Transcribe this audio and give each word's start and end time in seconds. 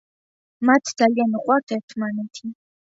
მათ 0.69 0.95
ძალიან 1.03 1.39
უყვართ 1.43 1.77
ერთმანეთი. 1.79 2.57